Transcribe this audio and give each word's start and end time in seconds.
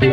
Xin 0.00 0.10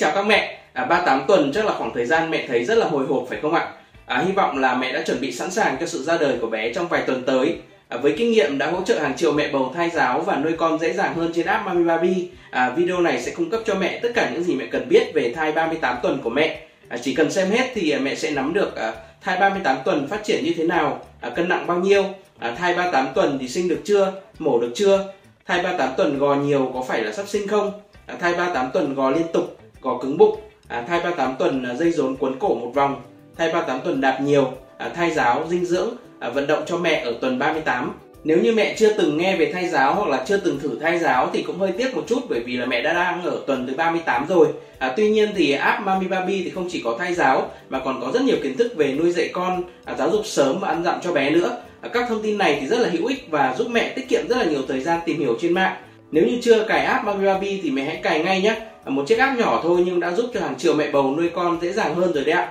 chào 0.00 0.12
các 0.14 0.26
mẹ, 0.26 0.58
à, 0.72 0.84
38 0.84 1.24
tuần 1.28 1.52
chắc 1.54 1.66
là 1.66 1.72
khoảng 1.72 1.94
thời 1.94 2.06
gian 2.06 2.30
mẹ 2.30 2.44
thấy 2.48 2.64
rất 2.64 2.78
là 2.78 2.86
hồi 2.86 3.06
hộp 3.06 3.26
phải 3.28 3.38
không 3.42 3.54
ạ? 3.54 3.72
À, 4.06 4.22
hy 4.26 4.32
vọng 4.32 4.58
là 4.58 4.74
mẹ 4.74 4.92
đã 4.92 5.02
chuẩn 5.06 5.20
bị 5.20 5.32
sẵn 5.32 5.50
sàng 5.50 5.76
cho 5.80 5.86
sự 5.86 6.02
ra 6.02 6.18
đời 6.18 6.38
của 6.40 6.46
bé 6.46 6.72
trong 6.72 6.88
vài 6.88 7.02
tuần 7.06 7.22
tới. 7.24 7.56
À, 7.88 7.96
với 7.96 8.14
kinh 8.18 8.30
nghiệm 8.30 8.58
đã 8.58 8.70
hỗ 8.70 8.82
trợ 8.82 8.98
hàng 8.98 9.16
triệu 9.16 9.32
mẹ 9.32 9.48
bầu 9.52 9.72
thai 9.74 9.90
giáo 9.90 10.20
và 10.20 10.36
nuôi 10.36 10.52
con 10.52 10.78
dễ 10.78 10.92
dàng 10.92 11.14
hơn 11.14 11.32
trên 11.34 11.46
app 11.46 11.66
Mami 11.66 11.84
Baby, 11.84 12.28
à, 12.50 12.70
video 12.76 13.00
này 13.00 13.22
sẽ 13.22 13.32
cung 13.36 13.50
cấp 13.50 13.60
cho 13.66 13.74
mẹ 13.74 14.00
tất 14.02 14.08
cả 14.14 14.30
những 14.32 14.44
gì 14.44 14.54
mẹ 14.54 14.66
cần 14.70 14.88
biết 14.88 15.14
về 15.14 15.32
thai 15.36 15.52
38 15.52 15.96
tuần 16.02 16.20
của 16.22 16.30
mẹ. 16.30 16.60
À, 16.88 16.98
chỉ 17.02 17.14
cần 17.14 17.30
xem 17.30 17.50
hết 17.50 17.70
thì 17.74 17.94
mẹ 17.98 18.14
sẽ 18.14 18.30
nắm 18.30 18.54
được 18.54 18.76
à, 18.76 18.92
thai 19.24 19.38
38 19.38 19.78
tuần 19.84 20.08
phát 20.08 20.24
triển 20.24 20.44
như 20.44 20.54
thế 20.56 20.64
nào, 20.66 21.00
à, 21.20 21.30
cân 21.30 21.48
nặng 21.48 21.66
bao 21.66 21.80
nhiêu, 21.80 22.04
à, 22.38 22.54
thai 22.58 22.74
38 22.74 23.14
tuần 23.14 23.38
thì 23.40 23.48
sinh 23.48 23.68
được 23.68 23.80
chưa, 23.84 24.12
mổ 24.38 24.60
được 24.60 24.72
chưa, 24.74 25.12
thai 25.46 25.62
38 25.62 25.94
tuần 25.96 26.18
gò 26.18 26.34
nhiều 26.34 26.70
có 26.74 26.82
phải 26.82 27.04
là 27.04 27.12
sắp 27.12 27.28
sinh 27.28 27.48
không, 27.48 27.72
à, 28.06 28.16
thai 28.20 28.34
38 28.34 28.70
tuần 28.72 28.94
gò 28.94 29.10
liên 29.10 29.26
tục, 29.32 29.58
gò 29.80 29.98
cứng 29.98 30.18
bụng, 30.18 30.40
à, 30.68 30.84
thai 30.88 31.00
38 31.00 31.36
tuần 31.38 31.64
à, 31.64 31.74
dây 31.74 31.90
rốn 31.90 32.16
cuốn 32.16 32.38
cổ 32.38 32.54
một 32.54 32.70
vòng, 32.74 33.02
thai 33.36 33.52
38 33.52 33.80
tuần 33.84 34.00
đạp 34.00 34.20
nhiều, 34.20 34.52
à, 34.78 34.88
thai 34.88 35.10
giáo, 35.10 35.46
dinh 35.48 35.64
dưỡng, 35.64 35.88
à, 36.18 36.30
vận 36.30 36.46
động 36.46 36.62
cho 36.66 36.76
mẹ 36.76 37.02
ở 37.04 37.12
tuần 37.20 37.38
38. 37.38 37.92
Nếu 38.24 38.38
như 38.38 38.52
mẹ 38.52 38.74
chưa 38.78 38.92
từng 38.92 39.16
nghe 39.16 39.36
về 39.36 39.52
thai 39.52 39.68
giáo 39.68 39.94
hoặc 39.94 40.08
là 40.08 40.24
chưa 40.26 40.36
từng 40.36 40.60
thử 40.60 40.78
thai 40.80 40.98
giáo 40.98 41.30
thì 41.32 41.42
cũng 41.42 41.58
hơi 41.58 41.72
tiếc 41.72 41.96
một 41.96 42.02
chút 42.06 42.20
bởi 42.28 42.40
vì 42.40 42.56
là 42.56 42.66
mẹ 42.66 42.82
đã 42.82 42.92
đang 42.92 43.22
ở 43.22 43.42
tuần 43.46 43.66
thứ 43.66 43.74
38 43.76 44.26
rồi. 44.28 44.48
À, 44.78 44.94
tuy 44.96 45.10
nhiên 45.10 45.28
thì 45.34 45.52
app 45.52 45.82
Mami 45.82 46.08
Baby 46.08 46.42
thì 46.44 46.50
không 46.50 46.68
chỉ 46.70 46.82
có 46.84 46.96
thai 46.98 47.14
giáo 47.14 47.50
mà 47.68 47.80
còn 47.84 48.00
có 48.00 48.12
rất 48.12 48.22
nhiều 48.22 48.36
kiến 48.42 48.56
thức 48.56 48.76
về 48.76 48.92
nuôi 48.92 49.12
dạy 49.12 49.30
con, 49.32 49.62
à, 49.84 49.94
giáo 49.98 50.10
dục 50.10 50.26
sớm 50.26 50.58
và 50.60 50.68
ăn 50.68 50.84
dặm 50.84 51.00
cho 51.02 51.12
bé 51.12 51.30
nữa. 51.30 51.56
À, 51.80 51.88
các 51.92 52.06
thông 52.08 52.22
tin 52.22 52.38
này 52.38 52.58
thì 52.60 52.66
rất 52.66 52.80
là 52.80 52.88
hữu 52.88 53.06
ích 53.06 53.26
và 53.30 53.54
giúp 53.58 53.68
mẹ 53.70 53.88
tiết 53.88 54.08
kiệm 54.08 54.28
rất 54.28 54.38
là 54.38 54.44
nhiều 54.44 54.62
thời 54.68 54.80
gian 54.80 55.00
tìm 55.04 55.20
hiểu 55.20 55.36
trên 55.40 55.52
mạng. 55.52 55.76
Nếu 56.10 56.24
như 56.26 56.38
chưa 56.42 56.64
cài 56.64 56.84
app 56.84 57.04
Mami 57.04 57.26
Baby 57.26 57.60
thì 57.62 57.70
mẹ 57.70 57.84
hãy 57.84 57.96
cài 57.96 58.22
ngay 58.22 58.40
nhé. 58.40 58.56
À, 58.84 58.90
một 58.90 59.04
chiếc 59.06 59.18
app 59.18 59.38
nhỏ 59.38 59.60
thôi 59.62 59.82
nhưng 59.86 60.00
đã 60.00 60.12
giúp 60.12 60.30
cho 60.34 60.40
hàng 60.40 60.58
triệu 60.58 60.74
mẹ 60.74 60.90
bầu 60.90 61.14
nuôi 61.16 61.30
con 61.34 61.58
dễ 61.62 61.72
dàng 61.72 61.94
hơn 61.94 62.12
rồi 62.12 62.24
đấy 62.24 62.34
ạ. 62.34 62.48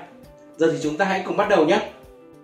Giờ 0.58 0.72
thì 0.72 0.77
chúng 0.83 0.97
ta 0.97 1.05
hãy 1.05 1.22
cùng 1.25 1.38
bắt 1.38 1.49
đầu 1.49 1.66
nhé. 1.66 1.80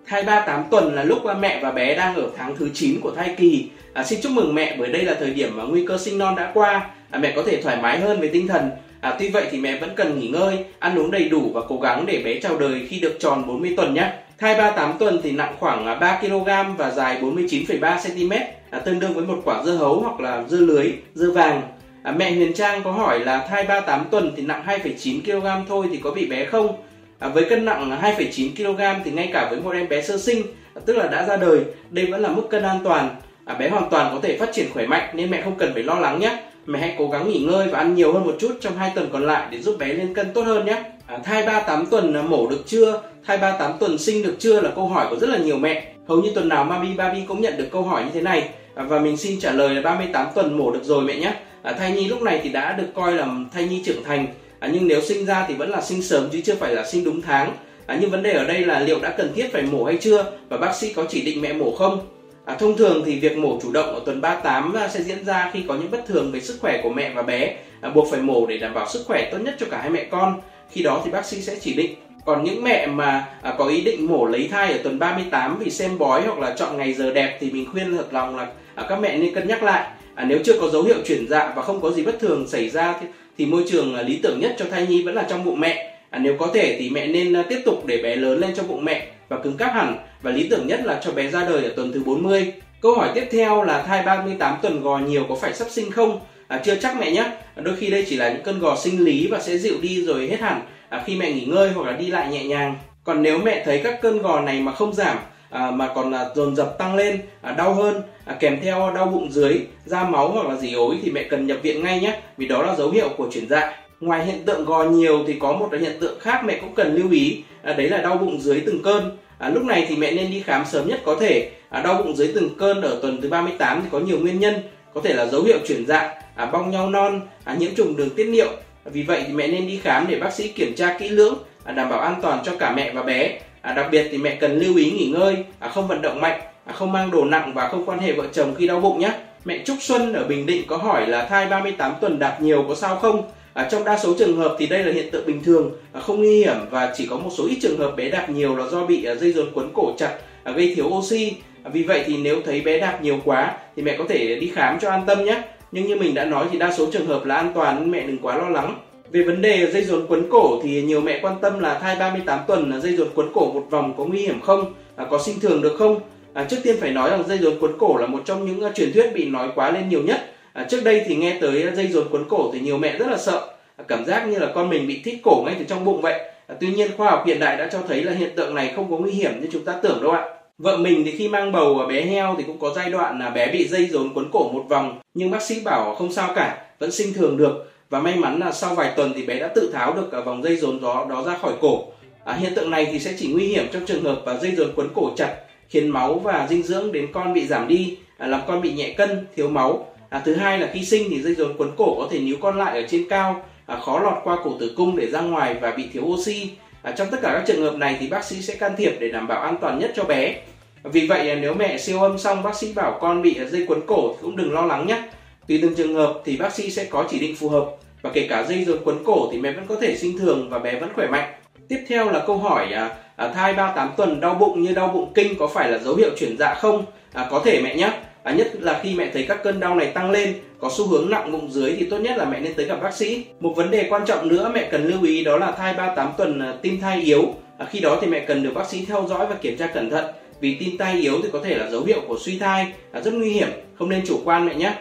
Thai 0.08 0.22
38 0.22 0.64
tuần 0.70 0.94
là 0.94 1.04
lúc 1.04 1.24
à, 1.24 1.34
mẹ 1.34 1.60
và 1.62 1.70
bé 1.70 1.94
đang 1.94 2.14
ở 2.14 2.30
tháng 2.36 2.56
thứ 2.56 2.68
9 2.74 3.00
của 3.00 3.10
thai 3.10 3.34
kỳ. 3.36 3.68
À, 3.92 4.04
xin 4.04 4.20
chúc 4.22 4.32
mừng 4.32 4.54
mẹ 4.54 4.76
bởi 4.78 4.88
đây 4.88 5.04
là 5.04 5.14
thời 5.14 5.30
điểm 5.30 5.56
mà 5.56 5.64
nguy 5.64 5.86
cơ 5.86 5.98
sinh 5.98 6.18
non 6.18 6.36
đã 6.36 6.50
qua. 6.54 6.90
À, 7.10 7.18
mẹ 7.18 7.32
có 7.36 7.42
thể 7.42 7.62
thoải 7.62 7.76
mái 7.82 8.00
hơn 8.00 8.20
về 8.20 8.28
tinh 8.28 8.48
thần. 8.48 8.70
À, 9.00 9.16
tuy 9.18 9.28
vậy 9.28 9.46
thì 9.50 9.58
mẹ 9.58 9.78
vẫn 9.80 9.90
cần 9.96 10.20
nghỉ 10.20 10.28
ngơi, 10.28 10.64
ăn 10.78 10.98
uống 10.98 11.10
đầy 11.10 11.28
đủ 11.28 11.50
và 11.54 11.60
cố 11.68 11.80
gắng 11.80 12.06
để 12.06 12.22
bé 12.24 12.40
chào 12.40 12.58
đời 12.58 12.86
khi 12.88 13.00
được 13.00 13.16
tròn 13.20 13.46
40 13.46 13.74
tuần 13.76 13.94
nhé. 13.94 14.12
Thai 14.38 14.54
38 14.54 14.98
tuần 14.98 15.20
thì 15.22 15.32
nặng 15.32 15.54
khoảng 15.58 15.86
à, 15.86 15.94
3 15.94 16.18
kg 16.20 16.76
và 16.76 16.90
dài 16.90 17.18
49,3 17.22 17.96
cm, 18.04 18.32
à, 18.70 18.78
tương 18.78 19.00
đương 19.00 19.14
với 19.14 19.24
một 19.24 19.40
quả 19.44 19.62
dưa 19.64 19.74
hấu 19.74 20.00
hoặc 20.00 20.20
là 20.20 20.44
dưa 20.48 20.60
lưới, 20.60 20.92
dưa 21.14 21.30
vàng. 21.30 21.62
À, 22.02 22.12
mẹ 22.12 22.32
Huyền 22.32 22.52
Trang 22.52 22.82
có 22.84 22.92
hỏi 22.92 23.20
là 23.20 23.46
thai 23.50 23.64
38 23.64 24.04
tuần 24.10 24.32
thì 24.36 24.42
nặng 24.42 24.64
2,9 24.66 25.20
kg 25.22 25.68
thôi 25.68 25.86
thì 25.92 26.00
có 26.04 26.10
bị 26.10 26.26
bé 26.26 26.44
không? 26.44 26.76
À, 27.18 27.28
với 27.28 27.44
cân 27.44 27.64
nặng 27.64 27.98
2,9 28.02 28.54
kg 28.56 29.02
thì 29.04 29.10
ngay 29.10 29.30
cả 29.32 29.48
với 29.50 29.60
một 29.60 29.70
em 29.70 29.88
bé 29.88 30.02
sơ 30.02 30.18
sinh, 30.18 30.42
à, 30.74 30.80
tức 30.86 30.96
là 30.96 31.06
đã 31.08 31.26
ra 31.26 31.36
đời, 31.36 31.60
đây 31.90 32.06
vẫn 32.06 32.20
là 32.20 32.28
mức 32.28 32.42
cân 32.50 32.62
an 32.62 32.80
toàn. 32.84 33.16
À, 33.44 33.54
bé 33.54 33.68
hoàn 33.68 33.90
toàn 33.90 34.14
có 34.14 34.20
thể 34.22 34.38
phát 34.38 34.48
triển 34.52 34.66
khỏe 34.72 34.86
mạnh 34.86 35.10
nên 35.12 35.30
mẹ 35.30 35.42
không 35.42 35.56
cần 35.58 35.74
phải 35.74 35.82
lo 35.82 35.94
lắng 35.94 36.20
nhé. 36.20 36.38
Mẹ 36.66 36.78
hãy 36.78 36.94
cố 36.98 37.08
gắng 37.08 37.28
nghỉ 37.28 37.38
ngơi 37.38 37.68
và 37.68 37.78
ăn 37.78 37.94
nhiều 37.94 38.12
hơn 38.12 38.24
một 38.24 38.36
chút 38.38 38.56
trong 38.60 38.76
hai 38.76 38.92
tuần 38.94 39.08
còn 39.12 39.26
lại 39.26 39.46
để 39.50 39.60
giúp 39.60 39.76
bé 39.78 39.86
lên 39.86 40.14
cân 40.14 40.32
tốt 40.32 40.42
hơn 40.42 40.66
nhé. 40.66 40.82
À, 41.06 41.18
thai 41.24 41.46
38 41.46 41.86
tuần 41.86 42.28
mổ 42.30 42.50
được 42.50 42.62
chưa? 42.66 43.02
Thai 43.26 43.38
38 43.38 43.78
tuần 43.78 43.98
sinh 43.98 44.22
được 44.22 44.36
chưa 44.38 44.60
là 44.60 44.70
câu 44.74 44.88
hỏi 44.88 45.06
của 45.10 45.16
rất 45.16 45.28
là 45.30 45.38
nhiều 45.38 45.58
mẹ. 45.58 45.92
Hầu 46.08 46.22
như 46.22 46.30
tuần 46.34 46.48
nào 46.48 46.64
Mami 46.64 46.94
Baby 46.94 47.20
cũng 47.28 47.40
nhận 47.40 47.56
được 47.56 47.68
câu 47.72 47.82
hỏi 47.82 48.04
như 48.04 48.10
thế 48.14 48.20
này 48.20 48.48
à, 48.74 48.82
và 48.82 48.98
mình 48.98 49.16
xin 49.16 49.40
trả 49.40 49.52
lời 49.52 49.74
là 49.74 49.82
38 49.82 50.26
tuần 50.34 50.58
mổ 50.58 50.70
được 50.70 50.84
rồi 50.84 51.04
mẹ 51.04 51.16
nhé. 51.16 51.32
À, 51.62 51.72
thai 51.72 51.92
nhi 51.92 52.08
lúc 52.08 52.22
này 52.22 52.40
thì 52.42 52.48
đã 52.48 52.72
được 52.72 52.86
coi 52.94 53.12
là 53.12 53.26
thai 53.52 53.68
nhi 53.68 53.82
trưởng 53.84 54.04
thành 54.04 54.26
à, 54.58 54.70
nhưng 54.72 54.88
nếu 54.88 55.00
sinh 55.00 55.26
ra 55.26 55.44
thì 55.48 55.54
vẫn 55.54 55.70
là 55.70 55.80
sinh 55.80 56.02
sớm 56.02 56.28
chứ 56.32 56.40
chưa 56.44 56.54
phải 56.54 56.74
là 56.74 56.86
sinh 56.86 57.04
đúng 57.04 57.22
tháng. 57.22 57.56
À, 57.86 57.98
nhưng 58.00 58.10
vấn 58.10 58.22
đề 58.22 58.32
ở 58.32 58.44
đây 58.44 58.64
là 58.64 58.80
liệu 58.80 58.98
đã 59.00 59.14
cần 59.18 59.32
thiết 59.34 59.52
phải 59.52 59.62
mổ 59.62 59.84
hay 59.84 59.96
chưa 59.96 60.32
và 60.48 60.56
bác 60.56 60.74
sĩ 60.74 60.92
có 60.92 61.04
chỉ 61.08 61.22
định 61.22 61.40
mẹ 61.42 61.52
mổ 61.52 61.76
không? 61.76 62.06
À, 62.44 62.54
thông 62.54 62.76
thường 62.76 63.02
thì 63.06 63.18
việc 63.18 63.38
mổ 63.38 63.58
chủ 63.62 63.72
động 63.72 63.94
ở 63.94 64.00
tuần 64.06 64.20
38 64.20 64.72
à, 64.72 64.88
sẽ 64.88 65.02
diễn 65.02 65.24
ra 65.24 65.50
khi 65.52 65.64
có 65.68 65.74
những 65.74 65.90
bất 65.90 66.06
thường 66.06 66.32
về 66.32 66.40
sức 66.40 66.56
khỏe 66.60 66.80
của 66.82 66.90
mẹ 66.90 67.12
và 67.14 67.22
bé. 67.22 67.56
À, 67.80 67.90
buộc 67.90 68.10
phải 68.10 68.20
mổ 68.20 68.46
để 68.46 68.58
đảm 68.58 68.74
bảo 68.74 68.88
sức 68.88 69.04
khỏe 69.06 69.28
tốt 69.32 69.38
nhất 69.38 69.54
cho 69.58 69.66
cả 69.70 69.78
hai 69.80 69.90
mẹ 69.90 70.04
con. 70.10 70.40
Khi 70.70 70.82
đó 70.82 71.02
thì 71.04 71.10
bác 71.10 71.26
sĩ 71.26 71.42
sẽ 71.42 71.56
chỉ 71.60 71.74
định. 71.74 71.94
Còn 72.24 72.44
những 72.44 72.64
mẹ 72.64 72.86
mà 72.86 73.24
à, 73.42 73.54
có 73.58 73.64
ý 73.64 73.80
định 73.80 74.06
mổ 74.06 74.26
lấy 74.26 74.48
thai 74.50 74.72
ở 74.72 74.78
tuần 74.82 74.98
38 74.98 75.58
vì 75.58 75.70
xem 75.70 75.98
bói 75.98 76.22
hoặc 76.22 76.38
là 76.38 76.54
chọn 76.58 76.76
ngày 76.76 76.92
giờ 76.92 77.12
đẹp 77.12 77.38
thì 77.40 77.50
mình 77.50 77.66
khuyên 77.72 77.96
thật 77.96 78.12
lòng 78.12 78.36
là 78.36 78.46
à, 78.74 78.86
các 78.88 79.00
mẹ 79.00 79.18
nên 79.18 79.34
cân 79.34 79.48
nhắc 79.48 79.62
lại 79.62 79.86
à, 80.18 80.24
nếu 80.24 80.38
chưa 80.44 80.60
có 80.60 80.68
dấu 80.68 80.82
hiệu 80.82 80.96
chuyển 81.06 81.28
dạ 81.28 81.52
và 81.56 81.62
không 81.62 81.80
có 81.80 81.90
gì 81.90 82.02
bất 82.02 82.20
thường 82.20 82.46
xảy 82.48 82.70
ra 82.70 82.94
thì, 83.00 83.06
thì 83.38 83.46
môi 83.46 83.64
trường 83.68 83.94
à, 83.94 84.02
lý 84.02 84.20
tưởng 84.22 84.40
nhất 84.40 84.54
cho 84.58 84.64
thai 84.70 84.86
nhi 84.86 85.02
vẫn 85.02 85.14
là 85.14 85.26
trong 85.28 85.44
bụng 85.44 85.60
mẹ. 85.60 85.94
À, 86.10 86.18
nếu 86.18 86.36
có 86.38 86.50
thể 86.54 86.76
thì 86.78 86.90
mẹ 86.90 87.06
nên 87.06 87.32
à, 87.32 87.44
tiếp 87.48 87.62
tục 87.64 87.86
để 87.86 88.02
bé 88.02 88.16
lớn 88.16 88.38
lên 88.38 88.50
trong 88.54 88.68
bụng 88.68 88.84
mẹ 88.84 89.06
và 89.28 89.38
cứng 89.38 89.56
cáp 89.56 89.74
hẳn. 89.74 89.96
Và 90.22 90.30
lý 90.30 90.48
tưởng 90.48 90.66
nhất 90.66 90.80
là 90.84 91.00
cho 91.04 91.12
bé 91.12 91.30
ra 91.30 91.44
đời 91.48 91.64
ở 91.64 91.70
tuần 91.76 91.92
thứ 91.92 92.02
40 92.04 92.52
câu 92.80 92.94
hỏi 92.94 93.08
tiếp 93.14 93.24
theo 93.30 93.62
là 93.62 93.82
thai 93.82 94.02
38 94.02 94.56
tuần 94.62 94.80
gò 94.82 94.98
nhiều 94.98 95.24
có 95.28 95.34
phải 95.34 95.54
sắp 95.54 95.68
sinh 95.70 95.90
không? 95.90 96.20
À, 96.48 96.60
chưa 96.64 96.74
chắc 96.74 96.96
mẹ 97.00 97.10
nhé. 97.10 97.30
À, 97.54 97.62
đôi 97.62 97.76
khi 97.76 97.90
đây 97.90 98.04
chỉ 98.08 98.16
là 98.16 98.32
những 98.32 98.42
cơn 98.42 98.58
gò 98.58 98.76
sinh 98.76 99.04
lý 99.04 99.28
và 99.30 99.40
sẽ 99.40 99.58
dịu 99.58 99.74
đi 99.82 100.04
rồi 100.04 100.26
hết 100.26 100.40
hẳn. 100.40 100.60
À, 100.88 101.02
khi 101.06 101.16
mẹ 101.16 101.32
nghỉ 101.32 101.44
ngơi 101.44 101.70
hoặc 101.74 101.86
là 101.86 101.92
đi 101.96 102.06
lại 102.06 102.28
nhẹ 102.30 102.44
nhàng. 102.44 102.76
Còn 103.04 103.22
nếu 103.22 103.38
mẹ 103.38 103.62
thấy 103.64 103.80
các 103.84 104.02
cơn 104.02 104.18
gò 104.18 104.40
này 104.40 104.60
mà 104.60 104.72
không 104.72 104.94
giảm 104.94 105.18
à, 105.50 105.70
mà 105.70 105.88
còn 105.94 106.12
là 106.12 106.30
dồn 106.34 106.56
dập 106.56 106.78
tăng 106.78 106.94
lên 106.94 107.20
à, 107.42 107.52
đau 107.52 107.74
hơn 107.74 108.02
à, 108.24 108.36
kèm 108.40 108.60
theo 108.62 108.92
đau 108.94 109.06
bụng 109.06 109.32
dưới 109.32 109.66
da 109.84 110.04
máu 110.04 110.28
hoặc 110.28 110.46
là 110.48 110.56
dì 110.56 110.74
ối 110.74 110.96
thì 111.02 111.10
mẹ 111.10 111.22
cần 111.22 111.46
nhập 111.46 111.58
viện 111.62 111.82
ngay 111.82 112.00
nhé 112.00 112.20
vì 112.36 112.48
đó 112.48 112.62
là 112.62 112.76
dấu 112.76 112.90
hiệu 112.90 113.08
của 113.16 113.28
chuyển 113.32 113.48
dạ. 113.48 113.74
Ngoài 114.00 114.24
hiện 114.24 114.44
tượng 114.44 114.64
gò 114.64 114.84
nhiều 114.84 115.24
thì 115.26 115.36
có 115.40 115.52
một 115.52 115.68
hiện 115.80 116.00
tượng 116.00 116.20
khác 116.20 116.42
mẹ 116.44 116.58
cũng 116.60 116.74
cần 116.74 116.94
lưu 116.94 117.10
ý 117.10 117.42
à, 117.62 117.72
đấy 117.72 117.88
là 117.88 117.98
đau 117.98 118.16
bụng 118.16 118.40
dưới 118.40 118.62
từng 118.66 118.82
cơn. 118.82 119.16
À, 119.38 119.48
lúc 119.48 119.64
này 119.64 119.86
thì 119.88 119.96
mẹ 119.96 120.12
nên 120.12 120.30
đi 120.30 120.42
khám 120.42 120.64
sớm 120.66 120.88
nhất 120.88 121.00
có 121.04 121.16
thể. 121.20 121.50
À, 121.68 121.82
đau 121.82 121.94
bụng 121.94 122.16
dưới 122.16 122.32
từng 122.34 122.54
cơn 122.58 122.82
ở 122.82 122.98
tuần 123.02 123.20
thứ 123.22 123.28
38 123.28 123.82
thì 123.82 123.88
có 123.92 123.98
nhiều 123.98 124.18
nguyên 124.18 124.40
nhân 124.40 124.54
có 124.94 125.00
thể 125.04 125.14
là 125.14 125.26
dấu 125.26 125.42
hiệu 125.42 125.58
chuyển 125.68 125.86
dạ 125.86 126.14
à, 126.34 126.46
bong 126.46 126.70
nhau 126.70 126.90
non 126.90 127.20
à, 127.44 127.54
nhiễm 127.54 127.74
trùng 127.74 127.96
đường 127.96 128.10
tiết 128.10 128.24
niệu. 128.24 128.48
Vì 128.84 129.02
vậy 129.02 129.24
thì 129.26 129.32
mẹ 129.32 129.48
nên 129.48 129.66
đi 129.66 129.80
khám 129.82 130.06
để 130.08 130.18
bác 130.20 130.32
sĩ 130.32 130.48
kiểm 130.48 130.74
tra 130.74 130.96
kỹ 130.98 131.08
lưỡng 131.08 131.34
à, 131.64 131.72
đảm 131.72 131.90
bảo 131.90 132.00
an 132.00 132.14
toàn 132.22 132.42
cho 132.44 132.52
cả 132.58 132.72
mẹ 132.76 132.92
và 132.92 133.02
bé 133.02 133.38
à, 133.62 133.72
đặc 133.74 133.88
biệt 133.90 134.08
thì 134.10 134.18
mẹ 134.18 134.34
cần 134.34 134.58
lưu 134.58 134.76
ý 134.76 134.90
nghỉ 134.90 135.06
ngơi 135.06 135.36
à, 135.58 135.68
không 135.68 135.88
vận 135.88 136.02
động 136.02 136.20
mạnh 136.20 136.40
à, 136.64 136.72
không 136.72 136.92
mang 136.92 137.10
đồ 137.10 137.24
nặng 137.24 137.52
và 137.54 137.68
không 137.68 137.86
quan 137.86 137.98
hệ 137.98 138.12
vợ 138.12 138.24
chồng 138.32 138.54
khi 138.54 138.66
đau 138.66 138.80
bụng 138.80 139.00
nhé. 139.00 139.10
Mẹ 139.44 139.62
Trúc 139.64 139.76
Xuân 139.80 140.12
ở 140.12 140.24
Bình 140.24 140.46
Định 140.46 140.62
có 140.66 140.76
hỏi 140.76 141.06
là 141.06 141.24
thai 141.24 141.46
38 141.46 141.92
tuần 142.00 142.18
đạp 142.18 142.38
nhiều 142.40 142.64
có 142.68 142.74
sao 142.74 142.96
không? 142.96 143.22
À, 143.54 143.68
trong 143.70 143.84
đa 143.84 143.98
số 143.98 144.14
trường 144.18 144.36
hợp 144.36 144.56
thì 144.58 144.66
đây 144.66 144.84
là 144.84 144.92
hiện 144.92 145.10
tượng 145.10 145.26
bình 145.26 145.44
thường 145.44 145.70
à, 145.92 146.00
không 146.00 146.16
nguy 146.16 146.38
hiểm 146.38 146.56
và 146.70 146.94
chỉ 146.96 147.06
có 147.06 147.16
một 147.16 147.30
số 147.38 147.46
ít 147.48 147.58
trường 147.62 147.78
hợp 147.78 147.96
bé 147.96 148.10
đạp 148.10 148.30
nhiều 148.30 148.56
là 148.56 148.66
do 148.70 148.86
bị 148.86 149.04
à, 149.04 149.14
dây 149.14 149.32
rốn 149.32 149.46
quấn 149.54 149.70
cổ 149.74 149.92
chặt 149.98 150.14
à, 150.44 150.52
gây 150.52 150.74
thiếu 150.74 150.86
oxy. 150.86 151.32
À, 151.62 151.70
vì 151.72 151.82
vậy 151.82 152.04
thì 152.06 152.16
nếu 152.16 152.36
thấy 152.44 152.60
bé 152.60 152.80
đạp 152.80 152.98
nhiều 153.02 153.20
quá 153.24 153.56
thì 153.76 153.82
mẹ 153.82 153.96
có 153.98 154.04
thể 154.08 154.38
đi 154.40 154.52
khám 154.54 154.78
cho 154.80 154.90
an 154.90 155.04
tâm 155.06 155.24
nhé. 155.24 155.42
Nhưng 155.72 155.86
như 155.86 155.96
mình 155.96 156.14
đã 156.14 156.24
nói 156.24 156.46
thì 156.52 156.58
đa 156.58 156.72
số 156.72 156.86
trường 156.92 157.06
hợp 157.06 157.24
là 157.24 157.34
an 157.34 157.52
toàn 157.54 157.80
nên 157.80 157.90
mẹ 157.90 158.06
đừng 158.06 158.18
quá 158.18 158.36
lo 158.36 158.48
lắng 158.48 158.78
về 159.12 159.22
vấn 159.22 159.42
đề 159.42 159.70
dây 159.72 159.84
rốn 159.84 160.06
quấn 160.08 160.28
cổ 160.30 160.60
thì 160.62 160.82
nhiều 160.82 161.00
mẹ 161.00 161.18
quan 161.22 161.34
tâm 161.40 161.60
là 161.60 161.78
thai 161.78 161.96
38 161.96 162.38
tuần 162.46 162.70
là 162.70 162.80
dây 162.80 162.96
rốn 162.96 163.08
quấn 163.14 163.28
cổ 163.34 163.52
một 163.52 163.66
vòng 163.70 163.94
có 163.96 164.04
nguy 164.04 164.20
hiểm 164.20 164.40
không? 164.40 164.74
À, 164.96 165.06
có 165.10 165.18
sinh 165.18 165.40
thường 165.40 165.62
được 165.62 165.76
không? 165.78 166.00
À, 166.34 166.46
trước 166.50 166.56
tiên 166.62 166.76
phải 166.80 166.90
nói 166.90 167.10
rằng 167.10 167.28
dây 167.28 167.38
rốn 167.38 167.58
quấn 167.60 167.78
cổ 167.78 167.96
là 167.96 168.06
một 168.06 168.22
trong 168.24 168.46
những 168.46 168.66
uh, 168.66 168.74
truyền 168.74 168.92
thuyết 168.92 169.10
bị 169.14 169.28
nói 169.28 169.48
quá 169.54 169.70
lên 169.70 169.88
nhiều 169.88 170.02
nhất. 170.02 170.30
À, 170.52 170.66
trước 170.70 170.84
đây 170.84 171.02
thì 171.06 171.16
nghe 171.16 171.38
tới 171.40 171.66
dây 171.76 171.86
rốn 171.86 172.08
quấn 172.10 172.24
cổ 172.28 172.50
thì 172.52 172.60
nhiều 172.60 172.78
mẹ 172.78 172.98
rất 172.98 173.06
là 173.10 173.18
sợ, 173.18 173.54
à, 173.76 173.84
cảm 173.88 174.04
giác 174.04 174.28
như 174.28 174.38
là 174.38 174.52
con 174.54 174.70
mình 174.70 174.86
bị 174.86 175.02
thít 175.04 175.18
cổ 175.22 175.42
ngay 175.46 175.56
từ 175.58 175.64
trong 175.64 175.84
bụng 175.84 176.00
vậy. 176.00 176.20
À, 176.46 176.54
tuy 176.60 176.68
nhiên 176.68 176.90
khoa 176.96 177.10
học 177.10 177.22
hiện 177.26 177.40
đại 177.40 177.56
đã 177.56 177.68
cho 177.72 177.78
thấy 177.88 178.04
là 178.04 178.12
hiện 178.12 178.30
tượng 178.36 178.54
này 178.54 178.72
không 178.76 178.90
có 178.90 178.96
nguy 178.96 179.12
hiểm 179.12 179.40
như 179.40 179.48
chúng 179.52 179.64
ta 179.64 179.72
tưởng 179.82 180.02
đâu 180.02 180.12
ạ. 180.12 180.24
Vợ 180.58 180.76
mình 180.76 181.02
thì 181.04 181.10
khi 181.18 181.28
mang 181.28 181.52
bầu 181.52 181.78
à, 181.78 181.86
bé 181.86 182.02
heo 182.02 182.34
thì 182.38 182.44
cũng 182.46 182.58
có 182.58 182.72
giai 182.76 182.90
đoạn 182.90 183.18
là 183.18 183.30
bé 183.30 183.52
bị 183.52 183.68
dây 183.68 183.88
rốn 183.92 184.10
quấn 184.14 184.30
cổ 184.32 184.50
một 184.52 184.64
vòng 184.68 184.98
nhưng 185.14 185.30
bác 185.30 185.42
sĩ 185.42 185.60
bảo 185.64 185.94
không 185.94 186.12
sao 186.12 186.32
cả, 186.36 186.64
vẫn 186.78 186.90
sinh 186.90 187.14
thường 187.14 187.36
được 187.36 187.72
và 187.90 188.00
may 188.00 188.16
mắn 188.16 188.38
là 188.38 188.52
sau 188.52 188.74
vài 188.74 188.92
tuần 188.96 189.12
thì 189.16 189.26
bé 189.26 189.38
đã 189.38 189.48
tự 189.48 189.70
tháo 189.72 189.92
được 189.92 190.24
vòng 190.24 190.42
dây 190.42 190.56
rốn 190.56 190.80
gió 190.80 191.06
đó 191.08 191.22
ra 191.26 191.38
khỏi 191.38 191.52
cổ. 191.60 191.84
À, 192.24 192.34
hiện 192.34 192.54
tượng 192.54 192.70
này 192.70 192.88
thì 192.92 192.98
sẽ 192.98 193.14
chỉ 193.18 193.32
nguy 193.32 193.46
hiểm 193.46 193.66
trong 193.72 193.86
trường 193.86 194.02
hợp 194.02 194.22
và 194.24 194.38
dây 194.38 194.54
rốn 194.56 194.72
quấn 194.76 194.88
cổ 194.94 195.10
chặt 195.16 195.34
khiến 195.68 195.88
máu 195.88 196.18
và 196.18 196.46
dinh 196.50 196.62
dưỡng 196.62 196.92
đến 196.92 197.12
con 197.12 197.34
bị 197.34 197.46
giảm 197.46 197.68
đi, 197.68 197.98
à, 198.18 198.26
làm 198.26 198.40
con 198.46 198.60
bị 198.60 198.72
nhẹ 198.72 198.94
cân, 198.96 199.26
thiếu 199.36 199.48
máu. 199.48 199.86
À, 200.08 200.22
thứ 200.24 200.34
hai 200.34 200.58
là 200.58 200.70
khi 200.72 200.84
sinh 200.84 201.10
thì 201.10 201.22
dây 201.22 201.34
rốn 201.34 201.56
quấn 201.58 201.70
cổ 201.76 201.94
có 201.98 202.08
thể 202.10 202.18
níu 202.18 202.36
con 202.40 202.58
lại 202.58 202.82
ở 202.82 202.86
trên 202.88 203.08
cao, 203.08 203.44
à, 203.66 203.78
khó 203.78 204.00
lọt 204.00 204.14
qua 204.24 204.36
cổ 204.44 204.56
tử 204.60 204.72
cung 204.76 204.96
để 204.96 205.06
ra 205.06 205.20
ngoài 205.20 205.56
và 205.60 205.70
bị 205.70 205.84
thiếu 205.92 206.02
oxy. 206.02 206.50
À, 206.82 206.92
trong 206.92 207.08
tất 207.10 207.18
cả 207.22 207.32
các 207.34 207.44
trường 207.46 207.62
hợp 207.62 207.76
này 207.76 207.96
thì 208.00 208.06
bác 208.08 208.24
sĩ 208.24 208.42
sẽ 208.42 208.54
can 208.54 208.76
thiệp 208.76 208.96
để 209.00 209.08
đảm 209.08 209.28
bảo 209.28 209.40
an 209.40 209.56
toàn 209.60 209.78
nhất 209.78 209.92
cho 209.96 210.04
bé. 210.04 210.40
Vì 210.82 211.06
vậy 211.06 211.30
à, 211.30 211.38
nếu 211.40 211.54
mẹ 211.54 211.78
siêu 211.78 212.02
âm 212.02 212.18
xong 212.18 212.42
bác 212.42 212.54
sĩ 212.54 212.72
bảo 212.72 212.98
con 213.00 213.22
bị 213.22 213.38
dây 213.50 213.64
quấn 213.68 213.80
cổ 213.86 214.12
thì 214.12 214.18
cũng 214.22 214.36
đừng 214.36 214.52
lo 214.52 214.66
lắng 214.66 214.86
nhé. 214.86 215.02
Tùy 215.48 215.58
từng 215.62 215.74
trường 215.74 215.94
hợp 215.94 216.22
thì 216.24 216.36
bác 216.36 216.52
sĩ 216.52 216.70
sẽ 216.70 216.84
có 216.84 217.04
chỉ 217.10 217.18
định 217.18 217.36
phù 217.36 217.48
hợp 217.48 217.66
và 218.02 218.10
kể 218.14 218.26
cả 218.30 218.46
dây 218.48 218.64
rốn 218.64 218.78
quấn 218.84 219.04
cổ 219.04 219.28
thì 219.32 219.38
mẹ 219.38 219.52
vẫn 219.52 219.64
có 219.68 219.76
thể 219.80 219.96
sinh 219.96 220.18
thường 220.18 220.50
và 220.50 220.58
bé 220.58 220.80
vẫn 220.80 220.90
khỏe 220.94 221.06
mạnh. 221.06 221.34
Tiếp 221.68 221.84
theo 221.88 222.10
là 222.10 222.24
câu 222.26 222.38
hỏi 222.38 222.72
à, 222.72 222.96
à, 223.16 223.28
thai 223.28 223.54
38 223.54 223.90
tuần 223.96 224.20
đau 224.20 224.34
bụng 224.34 224.62
như 224.62 224.74
đau 224.74 224.88
bụng 224.88 225.12
kinh 225.14 225.38
có 225.38 225.46
phải 225.46 225.70
là 225.70 225.78
dấu 225.78 225.96
hiệu 225.96 226.10
chuyển 226.18 226.36
dạ 226.38 226.54
không? 226.54 226.84
À, 227.12 227.28
có 227.30 227.42
thể 227.44 227.60
mẹ 227.62 227.76
nhé. 227.76 227.84
À, 227.84 228.08
À, 228.28 228.32
nhất 228.32 228.50
là 228.60 228.80
khi 228.82 228.94
mẹ 228.94 229.10
thấy 229.12 229.24
các 229.28 229.42
cơn 229.42 229.60
đau 229.60 229.74
này 229.74 229.86
tăng 229.86 230.10
lên, 230.10 230.34
có 230.58 230.70
xu 230.76 230.86
hướng 230.86 231.10
nặng 231.10 231.32
bụng 231.32 231.50
dưới 231.50 231.76
thì 231.78 231.86
tốt 231.90 231.98
nhất 231.98 232.16
là 232.16 232.24
mẹ 232.24 232.40
nên 232.40 232.54
tới 232.54 232.66
gặp 232.66 232.82
bác 232.82 232.94
sĩ. 232.94 233.24
Một 233.40 233.52
vấn 233.56 233.70
đề 233.70 233.86
quan 233.90 234.02
trọng 234.06 234.28
nữa 234.28 234.50
mẹ 234.54 234.68
cần 234.70 234.86
lưu 234.86 235.02
ý 235.02 235.24
đó 235.24 235.38
là 235.38 235.50
thai 235.50 235.74
38 235.74 236.12
tuần 236.18 236.40
à, 236.40 236.54
tim 236.62 236.80
thai 236.80 237.02
yếu. 237.02 237.22
À, 237.58 237.66
khi 237.70 237.80
đó 237.80 237.98
thì 238.00 238.06
mẹ 238.06 238.20
cần 238.20 238.42
được 238.42 238.50
bác 238.54 238.68
sĩ 238.68 238.84
theo 238.88 239.06
dõi 239.08 239.26
và 239.26 239.34
kiểm 239.34 239.56
tra 239.56 239.66
cẩn 239.66 239.90
thận 239.90 240.04
vì 240.40 240.56
tim 240.60 240.78
thai 240.78 241.00
yếu 241.00 241.20
thì 241.22 241.28
có 241.32 241.40
thể 241.44 241.54
là 241.54 241.70
dấu 241.70 241.84
hiệu 241.84 242.00
của 242.08 242.18
suy 242.20 242.38
thai, 242.38 242.66
à, 242.92 243.00
rất 243.00 243.14
nguy 243.14 243.30
hiểm, 243.30 243.48
không 243.78 243.88
nên 243.88 244.06
chủ 244.06 244.20
quan 244.24 244.46
mẹ 244.46 244.54
nhé. 244.54 244.72